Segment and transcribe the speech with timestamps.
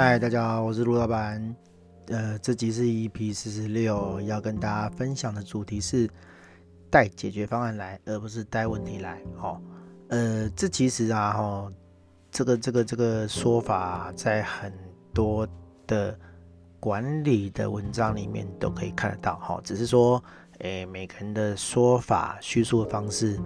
[0.00, 1.56] 嗨，大家好，我是陆老板。
[2.06, 6.08] 呃，这集是 EP 四十六，要跟大家分享的主题是
[6.88, 9.20] 带解决方案来，而不是带问题来。
[9.36, 9.60] 好，
[10.10, 11.72] 呃，这其实啊，哈，
[12.30, 14.72] 这个这个这个说法在很
[15.12, 15.44] 多
[15.84, 16.16] 的
[16.78, 19.34] 管理的文章里面都可以看得到。
[19.40, 20.22] 哈，只是说，
[20.60, 23.36] 诶，每个人的说法叙述的方式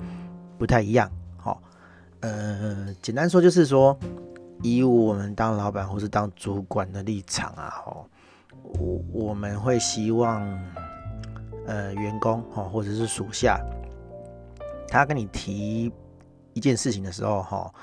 [0.59, 1.11] 不太一样。
[1.39, 1.63] 好，
[2.21, 3.99] 呃，简单说就是说。
[4.63, 8.07] 以我们当老板或是当主管的立场啊，吼，
[8.79, 10.41] 我我们会希望，
[11.67, 13.61] 呃，员工哈或者是属下，
[14.87, 15.93] 他跟你提
[16.53, 17.75] 一件事情的时候，哈，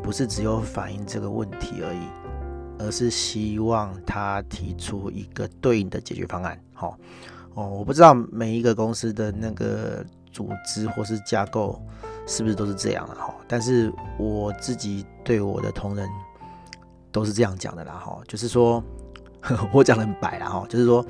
[0.00, 2.06] 不是只有反映这个问题而已，
[2.78, 6.96] 而是希望他提出一个对应的解决方案，哈，
[7.54, 11.82] 哦，我不知道每一个公司的那个组织或是架构
[12.28, 16.08] 是不是都是这样的，哈，但是我自己对我的同仁。
[17.18, 18.82] 都是这样讲的啦，哈，就是说，
[19.74, 21.04] 我讲的很白啦，哈，就是说，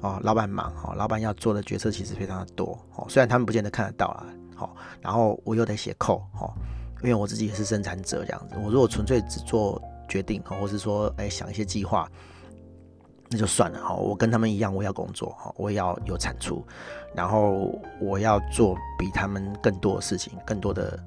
[0.00, 6.48] 哦，老板忙，哈，老板要做的决策其实非常的多，哦，虽然他们不见得看得到啦，好，然后我又得写扣，哈，
[7.02, 12.08] 因为我自己也是生产者这样子，我如果纯粹只做决定，或是说，哎，想一些计划，
[13.28, 16.64] 那就算了，哈，我跟他们一样，我要工作，哈，我也要有产出，
[17.16, 20.98] 然后我要做比他们更多的事情，更多的。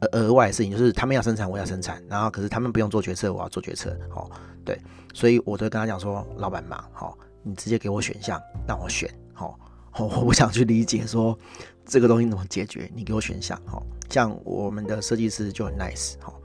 [0.00, 4.30] 额额外的事情就是他们要生产，我要生产，然后可是他们不用做决策，我要做决策，哦，
[4.64, 4.80] 对，
[5.12, 9.58] 所以我都跟他讲说，老板忙，好，你直接给我选项，让我选，好，
[9.98, 11.36] 我不想去理解说
[11.84, 16.40] 这个东西怎么解决，你给我选项，好，像我们的设计师就很 nice，好，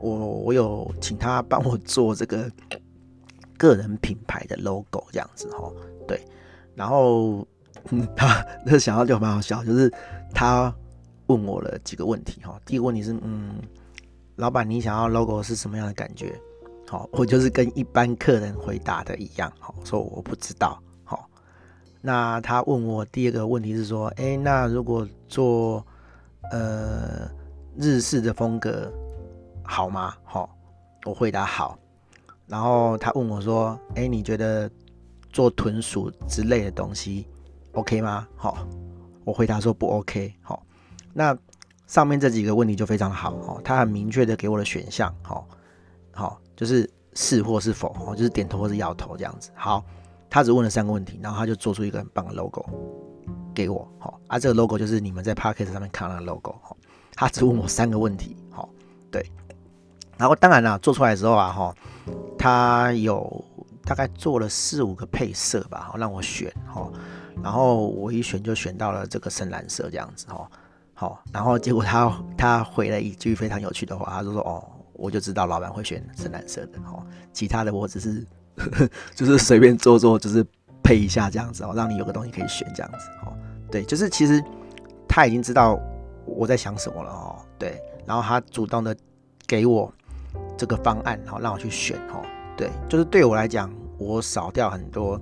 [0.00, 2.50] 我我有请他帮我做这个
[3.56, 5.72] 个人品牌的 logo 这样子，哈，
[6.08, 6.24] 对，
[6.74, 7.46] 然后
[8.16, 9.88] 他那想到就蛮好笑，就是
[10.34, 10.74] 他。
[11.30, 13.54] 问我了几个问题哈，第一个问题是，嗯，
[14.34, 16.34] 老板，你想要 logo 是什么样的感觉？
[16.88, 20.76] 好，我就是跟一般客人回答的一样，好，说我不知道。
[21.04, 21.30] 好，
[22.00, 25.86] 那他问我第二个问题是说，哎，那如果做
[26.50, 27.30] 呃
[27.76, 28.92] 日式的风格
[29.62, 30.16] 好吗？
[30.24, 30.50] 好，
[31.06, 31.78] 我回答好。
[32.48, 34.68] 然后他问我说，哎，你觉得
[35.30, 37.24] 做豚鼠之类的东西
[37.74, 38.26] OK 吗？
[38.34, 38.66] 好，
[39.24, 40.34] 我回答说不 OK。
[40.42, 40.60] 好。
[41.12, 41.36] 那
[41.86, 45.44] 上面这几个问题就非常好哦，他很明确的给我的选项，好，
[46.12, 49.50] 好，就是是或是否，哦，就是点头或是摇头这样子。
[49.56, 49.84] 好，
[50.30, 52.64] 他只问了三个问题，然后他就做出一个很棒的 logo
[53.52, 56.76] 给我，好，啊，这个 logo 就是你们在 Podcast 上面看到的 logo，好，
[57.16, 58.68] 他只问我三个问题，好，
[59.10, 59.28] 对，
[60.16, 61.74] 然后当然啦，做出来之后啊，哈，
[62.38, 63.44] 他有
[63.84, 66.88] 大概做了四五个配色吧，好，让我选，哈，
[67.42, 70.48] 然后我一选就选到了这个深蓝色这样子，哈。
[71.00, 74.62] 好，然后结果他他回了一句非常有趣的话，他就说：“哦，
[74.92, 77.02] 我就知道老板会选深蓝色的，哦，
[77.32, 78.22] 其他的我只是
[78.54, 80.44] 呵呵 就是随便做做，就是
[80.82, 83.32] 配一下这样子哦，让你有个东西可以选这样子哦。
[83.70, 84.44] 对，就是其实
[85.08, 85.80] 他已经知道
[86.26, 87.34] 我在想什么了哦。
[87.58, 88.94] 对，然后他主动的
[89.46, 89.90] 给我
[90.58, 92.20] 这个方案，然后让我去选哦。
[92.58, 95.18] 对，就是对我来讲，我少掉很多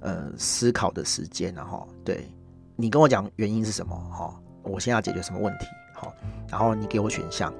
[0.00, 1.82] 呃思考的时间了哈。
[2.04, 2.30] 对，
[2.74, 4.38] 你跟我讲原因是什么哈？
[4.66, 5.66] 我现在要解决什么问题？
[5.94, 6.14] 好，
[6.50, 7.52] 然后你给我选项，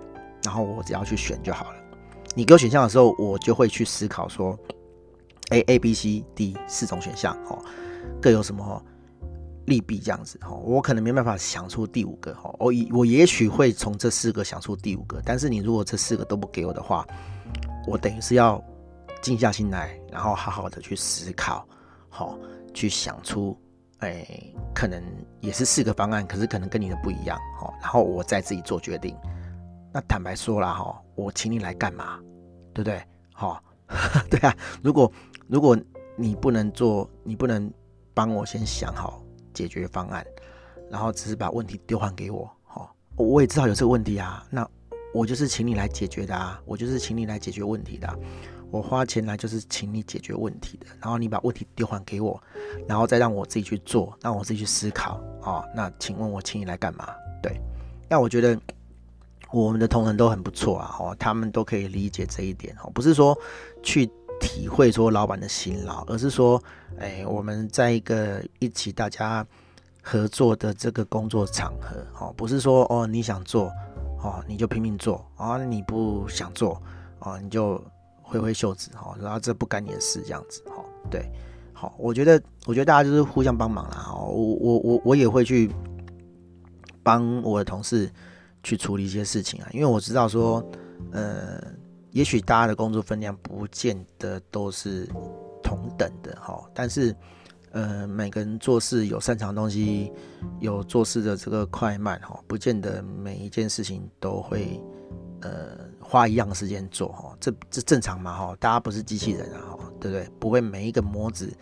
[0.44, 1.78] 然后我只要去选就好了。
[2.34, 4.58] 你给我选项的时候，我就会去思考说
[5.50, 7.58] ，A、A、B、C、D 四种选项，哈，
[8.20, 8.84] 各有什么
[9.64, 17.06] 利弊这样子，哈，我可能没办法想出第五个，哈，我我也许会从这四个想出第五个，但是你如果这四个都不给我的话，
[17.86, 18.62] 我等于是要
[19.22, 21.66] 静下心来，然后好好的去思考，
[22.10, 22.38] 好，
[22.74, 23.58] 去想出。
[24.00, 24.26] 哎、
[24.74, 25.02] 可能
[25.40, 27.72] 也是四个方案，可是可能跟你的不一样，哦。
[27.80, 29.16] 然后我再自己做决定。
[29.92, 32.20] 那坦白说了，哈，我请你来干嘛？
[32.74, 33.02] 对不对？
[33.32, 33.62] 哈，
[34.30, 34.54] 对啊。
[34.82, 35.10] 如果
[35.48, 35.76] 如果
[36.16, 37.72] 你不能做，你不能
[38.12, 39.22] 帮我先想好
[39.54, 40.24] 解决方案，
[40.90, 44.46] 然后只是把问题丢还给我，哈，我也知道有这个问题啊。
[44.50, 44.68] 那
[45.14, 48.18] 我就是请你来解决的啊，我就是请你来解决问题的。
[48.76, 52.40] 我花钱来就是请你解决问题的，然后你把问题丢还给我，
[52.86, 55.64] 然后再让我自己去做，让我自己去思考啊。
[55.74, 57.08] 那请问我请你来干嘛？
[57.42, 57.58] 对，
[58.08, 58.58] 那我觉得
[59.50, 63.36] 我们的同仁都很不错啊，哦，他们都可以理解这一点哦，不是说
[63.82, 64.06] 去
[64.40, 66.62] 体会说老板的辛劳，而是说，
[66.98, 69.46] 哎，我们在一个一起大家
[70.02, 73.72] 合作的这个工作场合，哦，不是说哦你想做
[74.22, 76.80] 哦你就拼命做啊，你不想做
[77.20, 77.82] 哦你就。
[78.28, 81.30] 挥挥袖子哈，然后这不干你的事这样子哈，对，
[81.72, 85.70] 好，我觉得我觉得大家就是互相帮忙啦，我我我我也会去
[87.04, 88.10] 帮我的同事
[88.64, 90.60] 去处理一些事情啊，因为我知道说，
[91.12, 91.62] 呃，
[92.10, 95.08] 也许大家的工作分量不见得都是
[95.62, 97.14] 同等的哈，但是
[97.70, 100.10] 呃，每个人做事有擅长的东西，
[100.60, 104.80] 有做事的这个快慢哈，不见得每一件事情都会
[105.40, 110.30] 呃花一样的时间做哈，这这正常嘛哈，大家不是机器人啊哈，对不对？
[110.38, 111.52] 不会每一个模子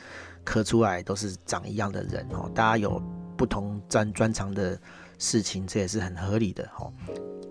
[0.45, 3.03] 刻出来都是长一样的人哈，大家有
[3.37, 4.79] 不同专专长的
[5.19, 6.93] 事情，这也是很合理的哈。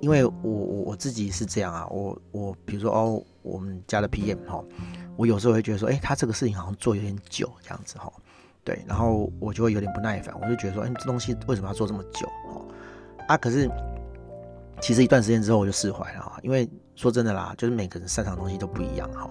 [0.02, 4.62] 因为我我我自己是这样啊，我我比如说哦，我们家的 PM 哈，
[5.16, 8.12] 我有时候会觉得说，哎，他这个事情好像做有点久这样子哈，
[8.66, 12.28] 对，然后我就会有点不耐烦，我就觉得说，哎，这东西为什么要做这么久？
[12.50, 12.66] 哦，
[13.30, 13.70] 啊，可是
[14.84, 19.30] 其实一段时间之后我就释怀了，因为说真的啦，就是每个人擅长的东西都不一样哈，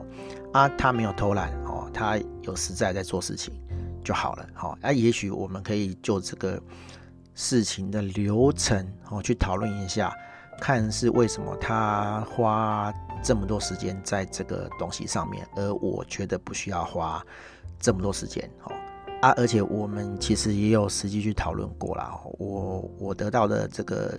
[0.55, 3.53] 啊，他没有偷懒哦，他有实在在做事情
[4.03, 6.59] 就好了，好，啊，也许我们可以就这个
[7.35, 10.11] 事情的流程哦去讨论一下。
[10.59, 12.91] 看是为什么他花
[13.23, 17.23] 这么多时间在这个东西上面，而我觉得不需要花
[17.79, 18.73] 这么多时间，哦
[19.21, 22.19] 啊，而且我们其实也有实际去讨论过啦。
[22.39, 24.19] 我我得到的这个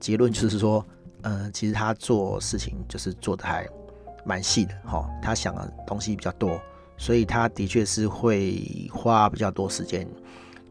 [0.00, 0.84] 结论就是说，
[1.22, 3.66] 嗯，其实他做事情就是做的还
[4.24, 6.60] 蛮细的，哈，他想的东西比较多，
[6.96, 10.06] 所以他的确是会花比较多时间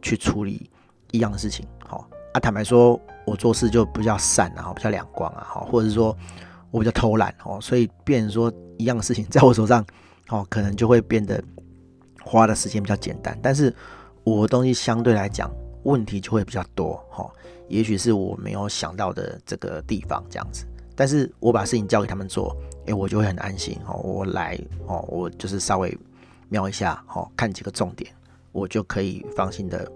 [0.01, 0.69] 去处理
[1.11, 2.05] 一样的事情，哈。
[2.33, 6.15] 啊，坦白说，我做事就比较散啊，比较两光啊，哈，或者是说
[6.69, 9.85] 我比较偷懒哦，所以变成说一样的事情在我手上，
[10.27, 11.41] 哦，可能就会变得
[12.21, 13.73] 花的时间比较简单，但是
[14.25, 15.49] 我的东西相对来讲
[15.85, 17.27] 问题就会比较多，哈，
[17.67, 20.65] 也许是我没有想到的这个地方这样子，
[20.95, 22.55] 但是我把事情交给他们做，
[22.85, 25.97] 哎，我就会很安心，哦，我来，哦，我就是稍微
[26.49, 28.11] 瞄一下，哦，看几个重点，
[28.51, 29.89] 我就可以放心的。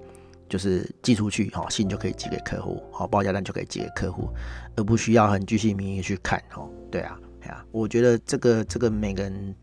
[0.50, 4.28] 就是寄出去，哈，信就可以寄给客户，好，报价单就可以寄给客户，
[4.76, 9.56] 而不需要很巨细靡遗去看，哈，对啊，对啊，我觉得这个这个每个人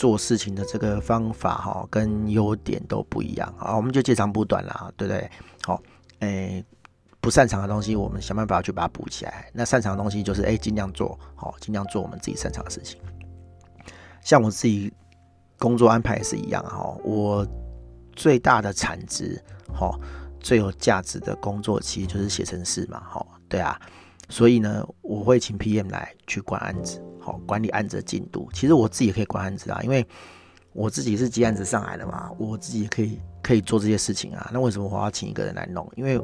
[0.00, 5.30] 做事情的这个方法，哈，跟优点都不一样，啊，我们就截长补短了，对不对？
[5.62, 5.78] 好，
[6.20, 6.64] 诶，
[7.20, 12.98] 不擅长的东西，我们想办法去把它补起来，那擅长的东西就是，诶，尽量做好，尽量做我们自己擅长的事情。
[14.22, 14.90] 像我自己
[15.58, 17.46] 工作安排也是一样，哈，我
[18.16, 19.38] 最大的产值。
[19.74, 20.00] 好，
[20.40, 23.78] 最有价值的工作其实就是写程式嘛，好，对啊，
[24.30, 28.48] 所以呢，我会请 PM 来去管案子，好，管理案子的进度。
[28.54, 30.06] 其实我自己也可以管案子啊，因为
[30.72, 34.48] 我自己是接案子上来的嘛，我自己也可以可以做这些事情啊。
[34.52, 35.86] 那为什么我要请一个人来弄？
[35.96, 36.18] 因为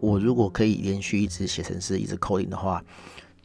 [0.00, 2.84] 我如果可以连续一直写程式，一直 coding 的话，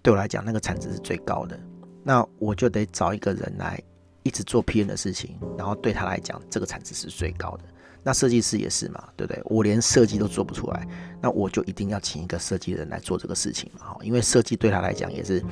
[0.01, 1.57] 对我来讲那个产值是最高的。
[2.03, 3.79] 那我就得找一个人来
[4.23, 7.63] 一直做 PM 的事情，然后对他来讲，这个产值是最高的。
[8.07, 9.41] 那设计师也是嘛，对不对？
[9.43, 10.87] 我连设计都做不出来，
[11.19, 15.43] 那我就一定要请一个设计人来做这个事情嘛，哈，因为设计对他来讲也是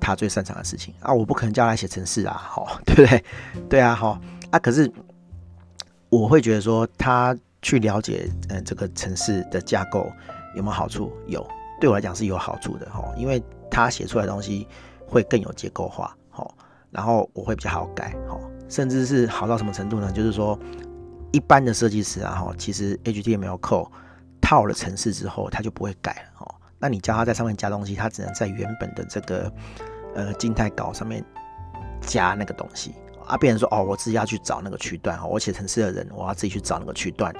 [0.00, 3.24] 他最擅长的事情啊，我不可能叫他写程式啊，哈， 对不对？
[3.68, 4.18] 对啊，哈，
[4.50, 4.90] 啊，可是
[6.08, 10.10] 我会觉得说，他去了解嗯这个城市的架构
[10.56, 11.12] 有没有好处？
[11.26, 11.46] 有，
[11.78, 14.66] 对我来讲是有好处的，哈，因为他写出来的东西
[15.06, 16.50] 会更有结构化，哈，
[16.90, 18.40] 然后我会比较好改，哈，
[18.70, 20.10] 甚至是好到什么程度呢？
[20.10, 20.58] 就是说。
[21.32, 23.90] 一般的设计师啊，哈，其实 HTML code
[24.40, 26.54] 套了程式之后，他就不会改了，哦。
[26.78, 29.52] 那你叫他在上面加东西，他只能在原本的这个
[30.14, 31.24] 呃静态稿上面
[32.00, 32.94] 加那个东西
[33.26, 33.36] 啊。
[33.36, 37.34] 变成说，哦，我自己要去找那个区段，我写程式的人，我要自己去找那个区段，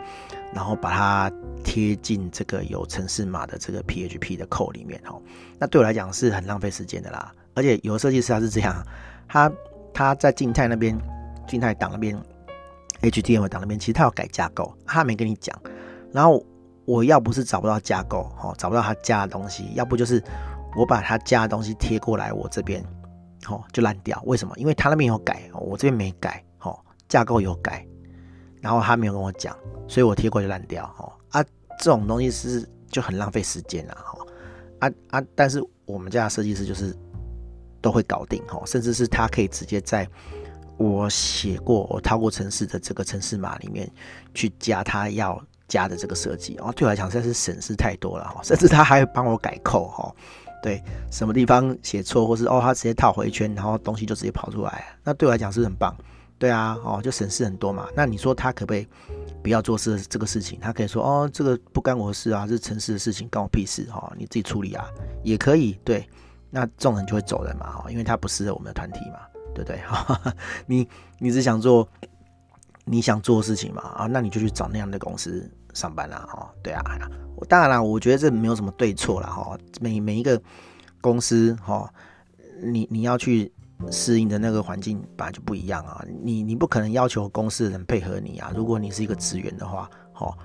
[0.53, 1.33] 然后把它
[1.65, 5.23] 贴进这个有程式码的这个 PHP 的 code 里面，哦。
[5.59, 7.33] 那对我来讲是很浪费时间的啦。
[7.55, 8.85] 而且有的设计师他是这样，
[9.29, 9.51] 他
[9.95, 10.99] 他在静态那边
[11.47, 12.21] 静态档那边。
[13.03, 15.57] HTML 档那边其实他要改架构，他没跟你讲。
[16.13, 16.45] 然后
[16.85, 20.23] 我要不是找不到架构，哦，找不到他加的东西，要不就是
[20.77, 22.83] 我把他加的东西贴过来，我这边，
[23.49, 24.21] 哦，就烂掉。
[24.27, 24.57] 为什么？
[24.57, 26.79] 因为他那边有改，我这边没改，哦，
[27.09, 27.87] 架构有改，
[28.61, 31.45] 然后他没有跟我讲，所以我贴过就烂掉，哦啊，
[31.79, 34.19] 这种东西是就很浪费时间了，哈，
[34.81, 36.97] 啊啊，但是我们家的设计师就是
[37.81, 40.09] 都会搞定，哈，甚至是他可以直接在。
[40.79, 43.91] 我写过，我套过城市的这个城市码里面
[44.33, 50.15] 去加他要加的这个设计，哦，对我来讲实在是省事太多了哈，甚至他还帮我改扣哈，
[50.63, 55.95] 对，什么地方写错，或是哦他直接套回一圈，然后东西就直接跑出来，那对我来讲是很棒，
[56.39, 57.89] 对啊，哦就省事很多嘛。
[57.95, 58.87] 那你说他可不可以
[59.43, 60.61] 不要做事这个事情？
[60.61, 64.87] 他可以说哦这个不干我的事啊，这是城市的事情，干我屁事哈，你自己处理啊，
[65.25, 66.09] 也可以，对，
[66.51, 69.19] 那这种人就会走人嘛，哈，因为他不适合我们的团体嘛。
[69.63, 70.33] 对不对？
[70.67, 70.89] 你
[71.19, 71.87] 你只想做
[72.85, 73.83] 你想做的事情嘛？
[73.83, 76.27] 啊，那你就去找那样的公司上班啦。
[76.31, 76.83] 哈，对啊，
[77.49, 79.59] 当然啦，我觉得这没有什么对错了哈。
[79.81, 80.41] 每每一个
[81.01, 81.93] 公司哈，
[82.63, 83.53] 你你要去
[83.91, 88.51] 适应的那个环境本来就不一样啊，你你不可能要求公司的人配合你啊。
[88.57, 90.37] 如果你是一个职员的话，哦，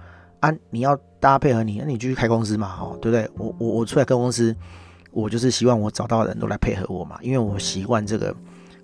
[0.42, 3.30] 啊，你要大家配合你，那你继续开公司嘛，哦，对不对？
[3.38, 4.56] 我我我出来开公司，
[5.12, 8.36] 我就是希望我找到的人都来配合我嘛，因为我习惯这个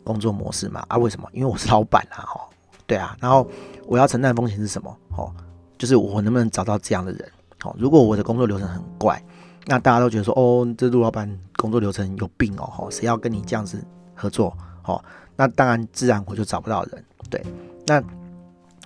[0.10, 0.84] 工作模式嘛。
[0.88, 1.30] 啊，为什么？
[1.34, 2.42] 因为我是老板啊，哦，
[2.88, 3.16] 对啊。
[3.22, 3.48] 然后
[3.86, 4.98] 我要承担风险是什么？
[5.16, 5.32] 哦，
[5.78, 7.32] 就是我能不能找到这样的人？
[7.64, 9.24] 哦，如果我的工作流程很怪，
[9.68, 13.80] 那大家都觉得说，哦，这陆老板工作流程有病哦，哦，谁要跟你这样子
[14.16, 14.52] 合作？
[14.86, 15.04] 哦，
[15.36, 17.06] 那当然自然我就找不到人。
[17.30, 17.46] 对，
[17.86, 18.02] 那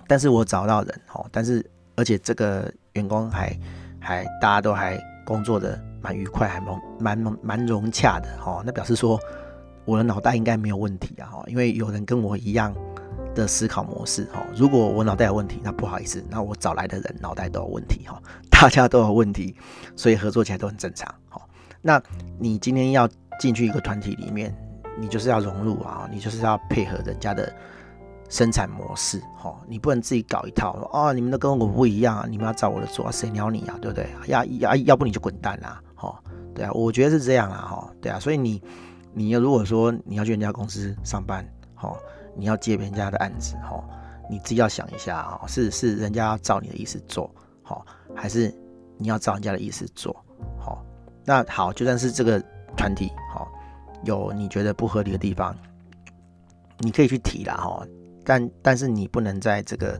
[0.06, 1.64] 但是我找到人，哦，但是
[1.96, 3.58] 而且这个员工还
[3.98, 9.18] 还大家都还工作的蛮愉快，还蛮蛮蛮融洽的，哦，那表示说
[9.84, 12.74] 我的脑袋应该没有问题啊，哦，因为有人跟我一样。
[13.34, 19.56] 的思考模式哈，如果我脑袋有问题，那不好意思，那我找来的人脑袋都有问题哈，大家都有问题，
[19.96, 21.42] 所以合作起来都很正常哈。
[21.82, 22.00] 那
[22.38, 23.08] 你今天要
[23.40, 24.54] 进去一个团体里面，
[24.96, 27.52] 你就是要融入啊，你就是要配合人家的
[28.28, 34.08] 生产模式哈，你不能自己搞一套哦，你们都跟我不一样啊，你们要照我的做，谁鸟你啊，对不对？
[34.28, 36.16] 要要要不你就滚蛋啦，哈，
[36.54, 38.62] 对啊，我觉得是这样啊，哈，对啊，所以你
[39.14, 41.96] 你要如果说你要去人家公司上班，哈。
[42.36, 43.80] 你要接别人家的案子，哈，
[44.28, 48.52] 你自己要想一下啊，是是人家要照你的意思做，好，还是
[48.98, 50.12] 你要照人家的意思做，
[50.58, 50.84] 好，
[51.24, 52.42] 那好，就算是这个
[52.76, 53.48] 团体，好，
[54.02, 55.56] 有你觉得不合理的地方，
[56.78, 57.86] 你可以去提啦，哈，
[58.24, 59.96] 但但是你不能在这个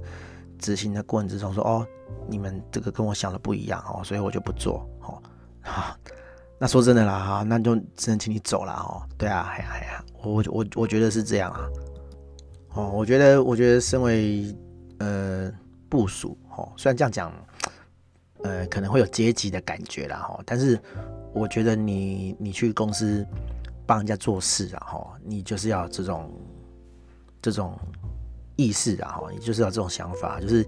[0.59, 1.87] 执行的过程之中说，哦，
[2.27, 5.23] 你们这个跟我想的不一样，哦，所以我就不做，好，
[5.61, 5.97] 好，
[6.65, 11.69] 那说真的啦，哈，那就只能请你走了，哦，对啊，哎呀哎呀，我我我觉得是这样啊。
[12.73, 14.47] 哦，我觉得，我觉得身为
[14.99, 15.53] 呃
[15.91, 17.31] 部属，哦，虽然这样讲，
[18.45, 20.81] 呃，可能会有阶级的感觉啦，哈，但是
[21.35, 23.27] 我觉得你你去公司
[23.85, 26.33] 帮人家做事啊，哈，你就是要这种
[27.43, 27.79] 这种
[28.57, 30.67] 意识啊，哈，你就是要这种想法，就是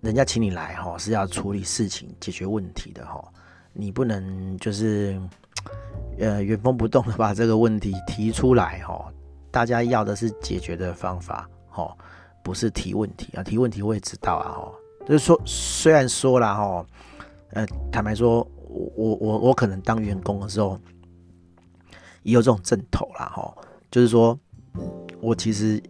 [0.00, 3.24] 人家请你来，哈，是要处理事情、解决问题的，哈，
[3.74, 5.20] 你不能就是
[6.18, 9.12] 呃原封不动的把这个问题提出来，哈。
[9.50, 11.96] 大家要的是解决的方法，哦，
[12.42, 13.42] 不是提问题啊！
[13.44, 14.74] 提问题我也知道啊，哦，
[15.06, 16.86] 就是说，虽然说了，哈，
[17.50, 20.76] 呃，坦白说，我我我可能当员工的时候
[22.24, 23.54] 也有这种阵头啦，哈，
[23.92, 24.36] 就是说
[25.20, 25.80] 我其实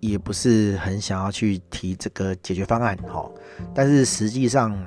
[0.00, 3.26] 也不是很想要去提这个解决方案，哈，
[3.74, 4.78] 但是实际上，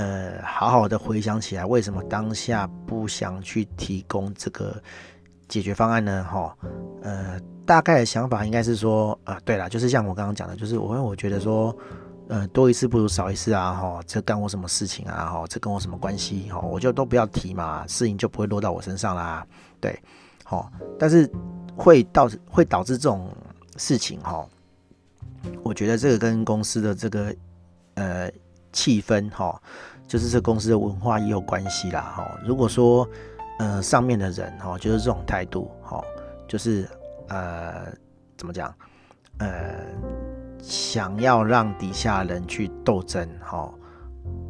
[0.00, 4.82] 呃，好好的回想起来，为什么当下不想去提供这个？
[5.50, 6.24] 解决方案呢？
[6.30, 6.56] 哈，
[7.02, 11.76] 呃，大概的想法应该是说，啊、呃，对了，就是像我刚刚讲的，就是我因为我觉得说，
[12.28, 16.48] 呃，多一事不如少一事啊，哈，这干我什么事情啊，哈，这跟我什么关系？
[16.52, 19.44] 哈，我就都不要提嘛，事情就不会落到我身上啦，
[19.80, 20.00] 对，
[20.44, 21.28] 好，但是
[21.76, 23.28] 会导会导致这种
[23.76, 24.46] 事情，哈，
[25.64, 27.34] 我觉得这个跟公司的这个
[27.94, 28.30] 呃
[28.72, 29.60] 气氛，哈，
[30.06, 33.08] 就是这公司的文化也有关系啦，哈，如果说。
[33.58, 36.02] 呃，上面的人哈，就是这种态度哈，
[36.48, 36.88] 就是
[37.28, 37.92] 呃，
[38.34, 38.74] 怎么讲？
[39.36, 39.84] 呃，
[40.62, 43.70] 想要让底下人去斗争哈，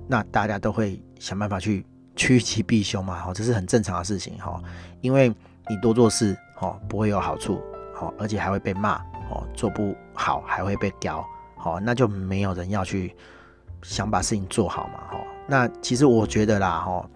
[0.06, 1.84] 那大家都会想办法去
[2.14, 4.62] 趋吉避凶嘛，哈，这是很正常的事情哈。
[5.00, 5.34] 因为
[5.68, 7.60] 你多做事哈，不会有好处，
[7.92, 8.98] 好，而且还会被骂，
[9.32, 13.12] 哦，做不好还会被屌，好，那就没有人要去
[13.82, 15.20] 想把事情做好嘛，哈。
[15.46, 17.08] 那其实我觉得啦，哈。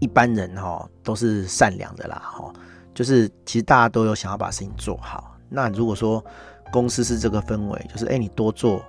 [0.00, 2.52] 一般人哈都是善良的啦哈，
[2.94, 5.36] 就是其实大家都有想要把事情做好。
[5.48, 6.24] 那如果说
[6.70, 8.80] 公司是这个氛围，就是诶你多做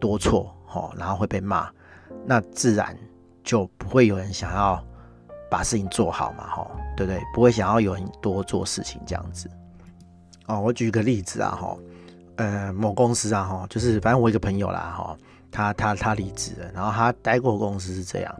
[0.00, 1.70] 多错哈，然后会被骂，
[2.24, 2.98] 那自然
[3.44, 4.84] 就不会有人想要
[5.48, 7.22] 把事情做好嘛哈，对不对？
[7.32, 9.48] 不会想要有人多做事情这样子。
[10.46, 11.76] 哦，我举个例子啊哈，
[12.34, 15.16] 呃，某公司啊哈，就是反正我一个朋友啦哈，
[15.56, 18.34] 他他他离职了，然后他待过公司是这样，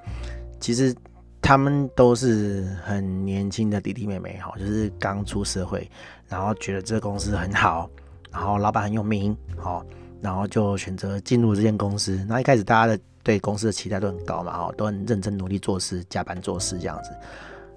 [0.60, 0.94] 其实。
[1.42, 5.88] 他们都是很年轻的弟弟妹妹，哈，就是刚出社会，
[6.26, 7.88] 然后觉得这个公司很好，
[8.32, 9.86] 然后老板很有名，好，
[10.20, 12.24] 然后就选择进入这间公司。
[12.28, 17.10] 那一开始大家的对公司的期待都很高嘛，哈，都很认真努力做事，加班做事这样子。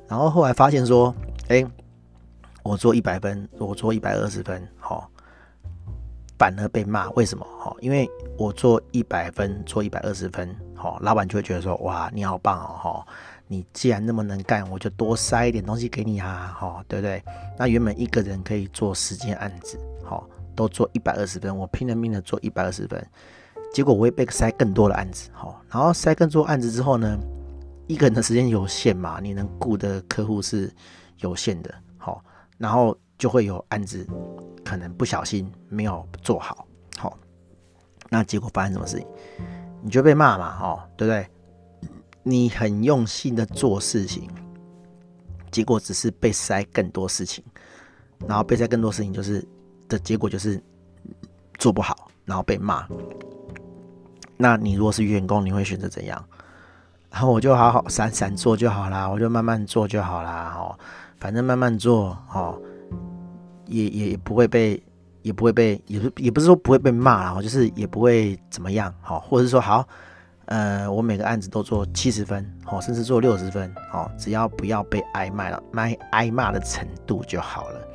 [0.08, 1.13] 然后后来发现说，
[1.50, 1.63] 哎，
[2.63, 5.08] 我做一百分，我做一百二十分，好，
[6.39, 7.46] 反而被骂，为什么？
[7.60, 13.08] 哈，因为我做一百分，做一百二十分，好，老板就会觉得说，哇，你好棒哦，哈。
[13.51, 17.22] 你既然那么能干，我就多塞一点东西给你啊，哈，对不对？
[17.58, 23.03] 那原本一个人可以做十件案子，好，都做一百二十分，我拼了命的做一百二十分，
[23.74, 27.17] 结果我会被塞更多的案子，好，然后塞更多案子之后呢，
[27.88, 30.72] 一个人的时间有限嘛，你能顾的客户是
[31.17, 32.24] 有限的，好，
[32.60, 34.08] 然后就会有案子
[34.69, 37.17] 可能不小心没有做好，好，
[38.07, 39.07] 那结果发生什么事情？
[39.81, 41.27] 你就被骂嘛，哦，对不对？
[42.21, 44.29] 你很用心的做事情，
[45.49, 47.43] 结果只是被塞更多事情，
[48.27, 49.43] 然后被塞更多事情就是
[49.88, 50.61] 的结果就是
[51.57, 52.88] 做不好，然后被骂。
[54.38, 56.23] 那你如果是员工，你会选择怎样？
[57.09, 60.77] 然后我就好好散散做就好啦，我就慢慢做就好啦，哦，
[61.19, 62.61] 反正慢慢做，哦，
[63.69, 64.81] 也也也不会被，
[65.21, 69.88] 也不会被，也不也不是说不会被骂啦，就是也不会怎么样，好，或者是说好，
[70.45, 77.88] 呃，我每个案子都做七十分，哦，甚至做六十分，哦，只要不要被挨骂了，挨挨骂的程度就好了，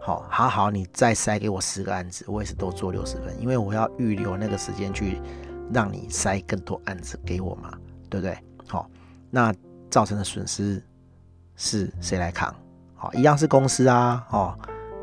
[0.00, 5.20] 好，好好，你再塞给我十个案子，我也是都做六十分，因为我要预留那个时间去
[5.72, 7.72] 让你塞更多案子给我嘛。
[8.10, 8.36] 对不对？
[8.66, 8.90] 好、
[9.30, 9.54] 那
[9.88, 10.82] 造成的损失
[11.54, 12.52] 是谁来扛？
[12.96, 14.58] 好、一样是公司啊，哦，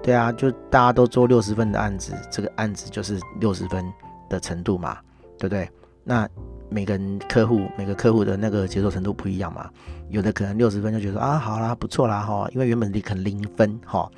[0.07, 3.85] 对啊，就大家都做六十分的案子，这个案子就是六十分
[4.29, 4.97] 的程度嘛，
[5.37, 5.69] 对不对？
[6.01, 6.25] 那
[6.69, 9.69] 每个人客户每个客户的那个接受程度不一样嘛，
[10.07, 14.09] 有的可能六十分就觉得啊，好啦，不错啦，哈、因为原本你可能零分，哈、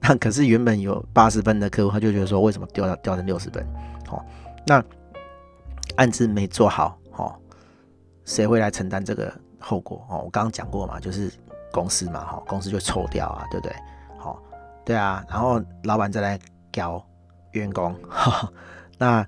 [0.00, 3.66] 那可是原本有八十分的客户，他就觉得说，为什么掉到掉成六十分？
[4.06, 4.22] 好、
[4.66, 4.84] 那
[5.96, 7.34] 案子没做好，哈、
[8.26, 10.06] 谁会来承担这个后果？
[10.10, 11.32] 哦，我刚刚讲过嘛，就是
[11.72, 13.74] 公司嘛，哈，公司就抽掉啊，对不对？
[14.88, 16.40] 对啊，然后老板再来
[16.72, 17.04] 搞
[17.52, 17.94] 员工，
[18.96, 19.22] 那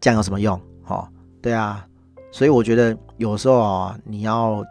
[0.00, 0.58] 这样有什么用？
[0.82, 1.06] 哈，
[1.42, 1.86] 对啊，
[2.32, 4.64] 所以我觉得有时候啊，你要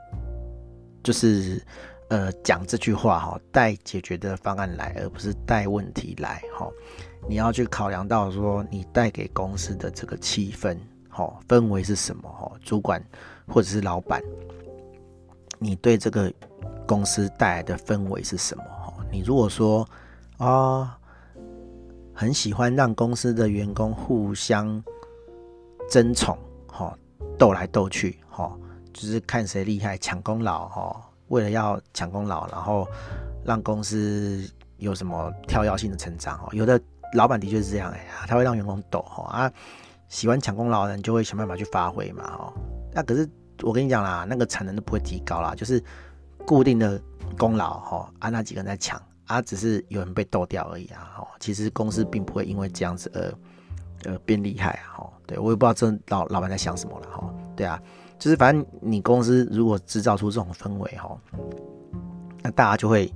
[1.04, 1.64] 就是
[2.08, 6.68] 呃讲这句话哈，带解决的方案来，而不是带问题来，哈，
[7.30, 10.76] 你要去考量到说你带给公司的这个气氛，
[11.10, 12.28] 哈，氛围是什么？
[12.28, 13.00] 哈，主管。
[13.46, 14.24] 或者是老板，
[15.60, 16.32] 你对这个
[16.88, 18.64] 公司带来的氛围是什么？
[18.64, 19.86] 哈，你如果说、
[20.44, 20.90] 哦，
[22.14, 24.84] 很喜欢让公司的员工互相
[25.90, 26.94] 争宠，哈，
[27.40, 28.52] 斗来斗去，哈，
[28.92, 32.86] 就是看谁厉害，抢功劳，哈，为了要抢功劳，然后
[33.46, 34.46] 让公司
[34.78, 36.80] 有什么跳跃性的成长，哦，有的
[37.14, 39.52] 老板的确是这样，哎，他会让员工斗，哈啊，
[40.10, 42.54] 喜欢抢功劳的人就会想办法去发挥嘛，哈。
[42.92, 43.28] 那可是
[43.62, 45.82] 我跟你讲啦，那个产能都不会提高啦，就是
[46.46, 47.02] 固定的
[47.38, 57.82] 功劳哈，啊那几个人在抢啊，只是有人被斗掉而已啊，哈，其实公司并不会因为这样子而呃变厉害啊，哈，对我也不知道这老老板在想什么了哈，对啊，
[58.20, 61.18] 就是反正你公司如果制造出这种氛围哈，
[62.42, 63.14] 那大家就会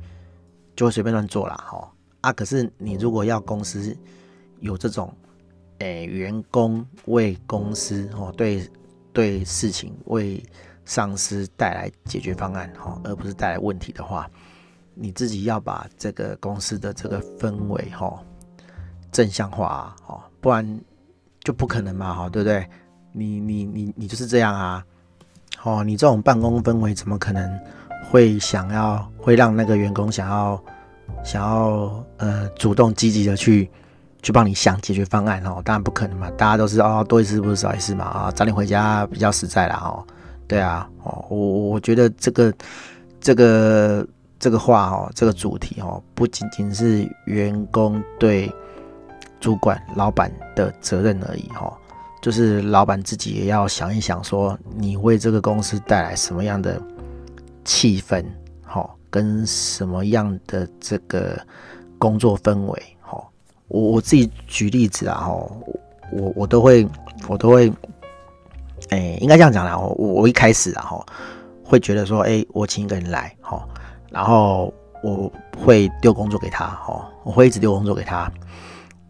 [0.75, 1.55] 就会随便乱做啦。
[1.55, 1.91] 哈，
[2.21, 3.95] 啊可是你如果要公司
[4.59, 5.13] 有这种
[5.79, 8.69] 诶、员工为公司哦对。
[9.13, 10.43] 对事情为
[10.85, 14.29] 上司带来解决方案哈，而不是带来问题的话，
[14.99, 18.19] 你自己要把这个公司的这个氛围哈
[19.11, 20.79] 正向化哦，不然
[21.41, 22.67] 就不可能嘛哈，对不对？
[23.11, 24.83] 你你你你就是这样啊，
[25.63, 27.59] 哦，你这种办公氛围怎么可能
[28.09, 30.63] 会想要会让那个员工想要
[31.23, 33.69] 想要呃主动积极的去。
[34.23, 40.03] 去帮你想解决方案哦，当然不可能嘛，大家都是哦，多一事不如少一事嘛啊，早点回家比较实在啦哦，
[40.47, 42.51] 对啊哦，我我觉得这个
[43.21, 44.05] 这个
[44.39, 48.51] 这个话哦，这个主题哦，不仅仅是员工对
[49.39, 51.71] 主管老板的责任而已哦，
[52.21, 56.81] 就是老板自己也要想一想，说你为这个公司带来什么样的
[57.63, 58.23] 气氛
[58.73, 61.39] 哦，跟什么样的这个
[61.97, 62.83] 工作氛围。
[63.69, 65.31] 我我自己举例子啊，哈，
[66.09, 66.87] 我我都会
[67.27, 67.69] 我都会，
[68.91, 71.05] 哎、欸，应该这样讲啦，我我一开始啊，哈，
[71.65, 73.67] 会觉得说，哎、我请一个人来，哈，
[74.09, 78.31] 然后我会丢工作给他，哦，我会一直丢工作给他。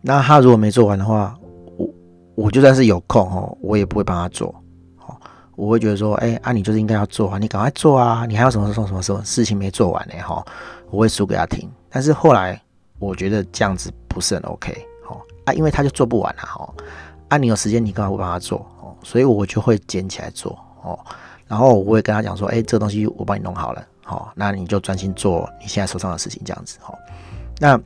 [0.02, 1.38] 那他如果没做完的话，
[1.78, 1.90] 我
[2.36, 4.54] 我就算是有空，哦，我也不会帮他做，
[4.96, 5.20] 好，
[5.56, 10.46] 我会觉得说，哎、欸，啊，你就是应该要做啊，你赶快做啊，你还有什么什么什么事情没做完呢，哈，
[10.90, 11.70] 我会数给他听。
[11.90, 12.60] 但是后来。
[13.00, 14.76] 我觉得这样子不是很 OK，
[15.08, 16.74] 哦啊，因为他就做不完了，哦
[17.30, 20.98] 啊，你有时间你干嘛不帮他做，哦，所以我就会捡起来做，哦，
[21.46, 26.98] 然后我会跟他讲说，哎，这个东西我帮你弄好了，好，那你就专心做你现在手上的事情，这样子，哦，
[27.60, 27.80] 那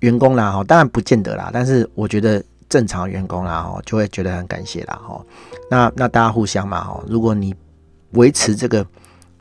[0.00, 5.24] 员工啦，哈，当然不见得啦，但是我觉得正常员工啦，哈，就会觉得很感谢啦，哈，
[5.70, 7.54] 那那大家互相嘛，哈，如果你
[8.12, 8.84] 维持这个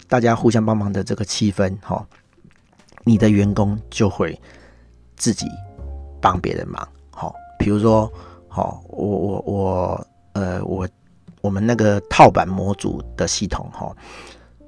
[0.08, 2.06] 大家互相帮忙的这个气氛，哈，
[3.04, 4.40] 你的员工就会。
[5.18, 5.48] 自己
[6.20, 8.12] 帮别人忙，好，比如说，
[8.50, 10.86] 好，我我我，呃，我
[11.40, 13.96] 我们那个套版模组的系统，哈，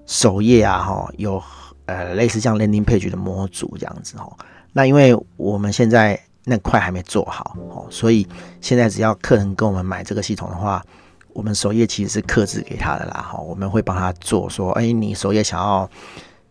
[0.08, 1.42] 首页啊，哈，有
[1.86, 4.28] 呃类似像 landing page 的模组这样子，哈，
[4.74, 8.26] 那因为我们现在那块还没做好哦，所以
[8.62, 10.82] 现在只要客人跟我们买这个系统的话，
[11.34, 13.30] 我们首页其实是克制给他的啦。
[13.32, 15.90] 哈，我们会帮他做说，哎，你首页想要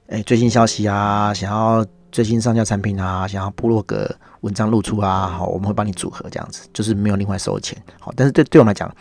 [0.09, 4.09] 哎最新消息啊，想要最新上架产品啊，想要部落格
[4.41, 7.77] 文章露出啊，好，我们会帮你组合这样子，就是没有另外收钱。
[8.01, 8.95] 好，但是对对我们来讲，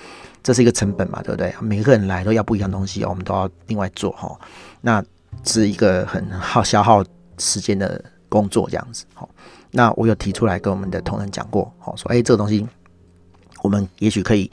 [0.44, 1.54] 这是一个成本嘛，对不对？
[1.62, 4.38] 每个人来都要不一样东西，我们都要另外做哈。
[4.82, 5.04] 那
[5.44, 7.04] 是一个很耗消耗
[7.38, 9.06] 时间的工作，这样子。
[9.14, 9.30] 好，
[9.72, 12.68] 那我有提出来跟我们的同仁讲过，好，说，哎，这个东西
[13.62, 14.50] 我们也许可以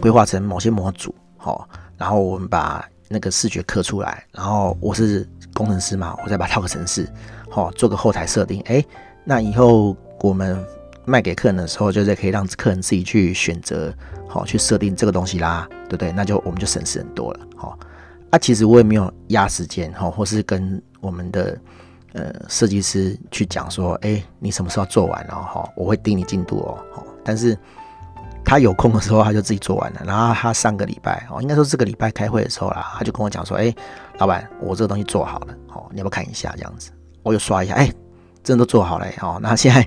[0.00, 7.08] 规划成某些模组，好，然后我们把那个视觉刻出来，然后我是工程师嘛，我再把它套个程式，
[7.56, 8.84] 好，做个后台设定，哎，
[9.24, 10.62] 那以后我们
[11.06, 13.90] 卖给客人的时候，就是可以让客人自己去选择。
[14.28, 16.12] 好，去设定这个东西啦，对不对？
[16.12, 17.40] 那就我们就省事很多了。
[17.56, 17.78] 好，
[18.28, 21.58] 啊，其实我也没有压时间，哈，或是跟我们的
[22.12, 25.34] 呃设计师去讲说，哎，你什么时候做完了？
[25.34, 26.76] 哈，我会盯你进度哦。
[27.24, 27.56] 但是
[28.44, 30.02] 他有空的时候，他就自己做完了。
[30.04, 33.74] 然后他上个礼拜，哦，应该说这个礼拜开会的时候啦，他就跟我讲说，哎，
[34.18, 36.52] 老板，我这个东西做好了，好，你要不要看一下？
[36.56, 36.90] 这样子，
[37.26, 37.92] 我就刷一下，哎，
[38.42, 39.86] 真的都做好了，哦，那现在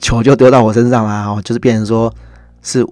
[0.00, 2.12] 球就丢到我身上啦，哦，就是变成说
[2.62, 2.84] 是。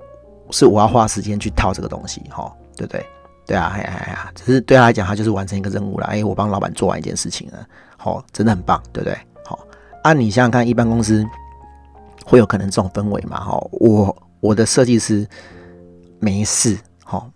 [0.52, 3.04] 是我要花时间去套这个东西，哈，对不对？
[3.44, 6.06] 对啊，哎哎呀，只是对他来讲，他就是完成一个任务了。
[6.06, 9.18] 哎，我帮老板做完一件事情了，好，真的很棒，对不对？
[9.44, 9.58] 好，
[10.04, 11.26] 啊，你想想看，一般公司
[12.24, 13.40] 会有可能这种氛围吗？
[13.40, 15.28] 哈，我我的设计师
[16.20, 17.28] 没事，哈，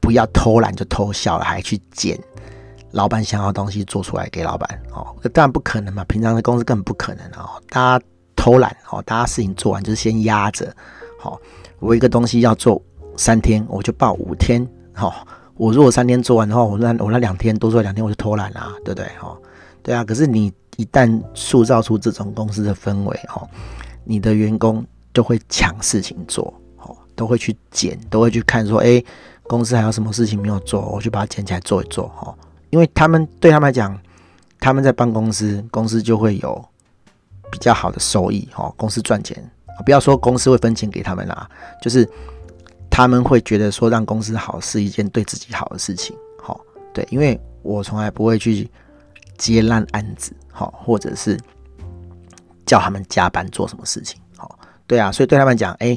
[0.00, 2.18] 不要偷懒就偷笑了，还去捡
[2.94, 8.04] 老板想要东西做出来给老板，哦，这当然不可能嘛，平常的公司根本不可能哦，大家
[8.34, 10.74] 偷懒，哦，大家事情做完就先压着，
[11.20, 11.38] 好。
[11.80, 12.80] 我一个东西要做
[13.14, 14.66] 三天，我就报五天。
[14.94, 19.06] 好，我如果三天做完的话，我那我那两天多做两天，我就偷懒啦，对不对？
[19.18, 19.36] 哈，
[19.82, 20.02] 对啊。
[20.02, 23.46] 可是你一旦塑造出这种公司的氛围，哈，
[24.04, 29.02] 你的员工就会抢事情做，哈，都会去捡，都会去看说，哎，
[29.42, 32.34] 公司还有什么事情没有做，我就把它捡起来做一做，哈。
[32.74, 33.96] 因为他们对他们来讲，
[34.58, 36.68] 他们在帮公司，公司就会有
[37.48, 39.48] 比较好的收益，哈，公司赚钱。
[39.84, 41.48] 不要说公司会分钱给他们啦，
[41.80, 42.08] 就是
[42.90, 46.60] 他们会觉得说让公司好是一件对自己好的事情，好，
[46.92, 48.68] 对，因为我从来不会去
[49.38, 51.38] 接烂案子，好，或者是
[52.66, 54.58] 叫他们加班做什么事情，好，
[54.88, 55.96] 对啊，所以对他们讲，哎，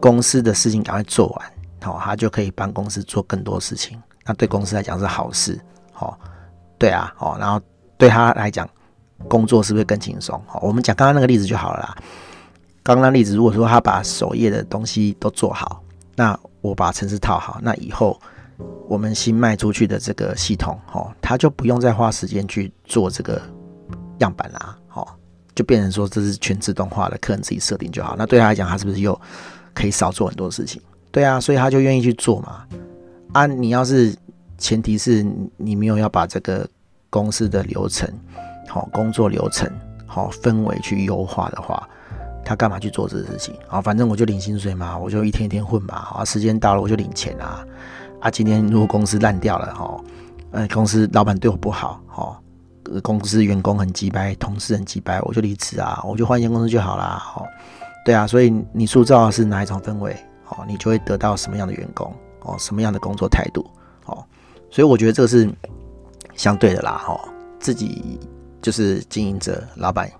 [0.00, 5.60] 公司的事情赶快做完，好，他就可以帮公司做更多事情，那对公司来讲是好事，
[6.02, 6.18] 哦，
[6.78, 7.60] 对啊，哦，然后
[7.96, 8.68] 对他来讲，
[9.28, 10.40] 工作是不是更轻松？
[10.46, 11.96] 好，我们讲刚刚那个例子就好了啦。
[12.82, 15.82] 刚刚例子，如果说他把首页的东西都做好，
[16.16, 18.20] 那我把程式套好，那以后
[18.88, 23.40] 我们新卖出去的这个系统，哦，他就不用再花时间去做这个
[24.18, 25.06] 样板啦，哦，
[25.54, 28.16] 就变成说这是全自动化的，客人自己设定就好。
[28.18, 29.18] 那对他来讲，他是不是又
[29.72, 30.82] 可以少做很多事情？
[31.12, 32.66] 对啊，所以他就愿意去做嘛。
[33.32, 34.12] 啊，你要是
[34.62, 36.64] 前提是你没有要把这个
[37.10, 38.08] 公司的流程，
[38.68, 39.68] 好，工作流程，
[40.06, 41.88] 好，氛围去优化的话。
[42.44, 43.80] 他干嘛去做这个事情啊？
[43.80, 45.94] 反正我就领薪水嘛，我就一天一天混嘛。
[46.14, 47.64] 啊，时间到了我就领钱啊。
[48.20, 50.00] 啊，今天如果公司烂掉了哈，
[50.52, 52.40] 呃，公司老板对我不好哈，
[53.02, 57.16] 公司员工很鸡掰，同事很鸡掰，我就离职啊，我就换一间公司就好啦。
[57.20, 57.44] 哈。
[58.04, 60.12] 对啊，所以你塑造的是哪一种氛围，
[60.48, 63.64] 哦，你就会得到什么样的员工，哦，什么样的工作态度，
[64.72, 65.48] 所以我觉得这个是
[66.34, 67.20] 相对的啦，哈，
[67.60, 68.18] 自己
[68.60, 70.10] 就是经营者，老板。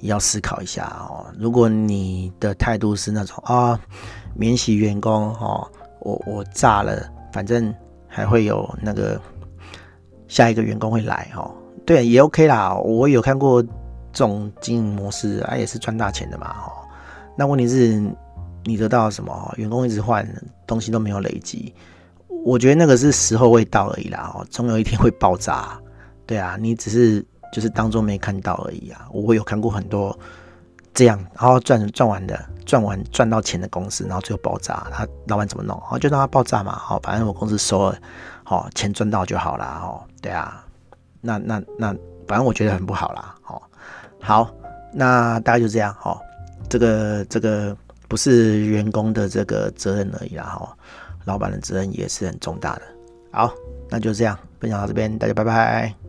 [0.00, 1.26] 也要思考一下哦。
[1.36, 3.76] 如果你的态度是那种啊，
[4.32, 5.68] 免洗员工哦，
[6.02, 7.74] 我我炸了，反正
[8.06, 9.20] 还会有那个
[10.28, 11.52] 下一个员工会来哦。
[11.84, 12.76] 对，也 OK 啦。
[12.76, 13.68] 我有看过这
[14.12, 16.46] 种经营模式啊，也是赚大钱的嘛。
[16.60, 16.86] 哦，
[17.36, 18.00] 那问题是
[18.64, 19.52] 你得到什么？
[19.56, 20.24] 员工一直换，
[20.64, 21.74] 东西都没有累积。
[22.44, 24.32] 我觉得那个是时候未到而已啦。
[24.34, 25.78] 哦，总有一天会爆炸。
[26.26, 27.24] 对啊，你只是。
[27.50, 29.08] 就是当做没看到而已啊！
[29.10, 30.14] 我有看过很多
[30.92, 35.82] 这样，然后赚赚完的，赚完赚到钱的公司，然后最后爆炸，他老板怎么弄？
[35.90, 36.72] 哦，就让他爆炸嘛！
[36.72, 37.98] 好，反正我公司收了，
[38.44, 39.80] 好钱赚到就好啦。
[39.82, 40.62] 哦，对啊，
[41.22, 41.86] 那那那，
[42.26, 43.34] 反正我觉得很不好啦。
[43.46, 43.62] 哦，
[44.20, 44.50] 好，
[44.92, 45.96] 那大概就这样。
[46.02, 46.20] 哦，
[46.68, 47.74] 这个这个
[48.08, 50.44] 不是员工的这个责任而已啦。
[50.44, 50.76] 哈，
[51.28, 52.82] 老板的责任也是很重大的。
[53.30, 53.54] 好，
[53.90, 56.07] 那就这样分享到这边，大家拜拜。